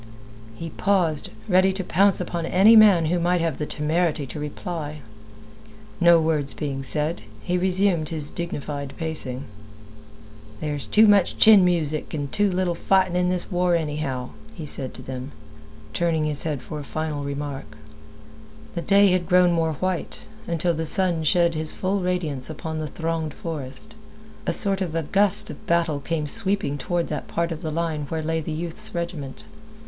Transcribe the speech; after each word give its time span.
He 0.55 0.71
paused, 0.71 1.29
ready 1.47 1.71
to 1.73 1.83
pounce 1.83 2.19
upon 2.19 2.47
any 2.47 2.75
man 2.75 3.05
who 3.13 3.19
might 3.19 3.39
have 3.39 3.59
the 3.59 3.67
temerity 3.67 4.25
to 4.25 4.39
reply. 4.39 5.01
No 5.99 6.19
words 6.19 6.55
being 6.55 6.81
said, 6.81 7.21
he 7.43 7.55
resumed 7.55 8.09
his 8.09 8.31
dignified 8.31 8.95
pacing. 8.97 9.43
"There's 10.59 10.87
too 10.87 11.05
much 11.05 11.37
chin 11.37 11.63
music 11.63 12.15
an' 12.15 12.29
too 12.29 12.49
little 12.49 12.73
fightin' 12.73 13.15
in 13.15 13.29
this 13.29 13.51
war, 13.51 13.75
anyhow," 13.75 14.29
he 14.55 14.65
said 14.65 14.95
to 14.95 15.03
them, 15.03 15.33
turning 15.93 16.25
his 16.25 16.41
head 16.41 16.63
for 16.63 16.79
a 16.79 16.83
final 16.83 17.23
remark. 17.23 17.77
The 18.73 18.81
day 18.81 19.11
had 19.11 19.29
grown 19.29 19.51
more 19.51 19.73
white, 19.73 20.25
until 20.47 20.73
the 20.73 20.87
sun 20.87 21.21
shed 21.21 21.53
his 21.53 21.75
full 21.75 22.01
radiance 22.01 22.49
upon 22.49 22.79
the 22.79 22.87
thronged 22.87 23.35
forest. 23.35 23.93
A 24.47 24.51
sort 24.53 24.81
of 24.81 24.95
a 24.95 25.03
gust 25.03 25.51
of 25.51 25.63
battle 25.67 25.99
came 25.99 26.25
sweeping 26.25 26.79
toward 26.79 27.07
that 27.09 27.27
part 27.27 27.51
of 27.51 27.61
the 27.61 27.69
line 27.69 28.07
where 28.07 28.23
lay 28.23 28.41
the 28.41 28.51
youth's 28.51 28.95
regiment. 28.95 29.43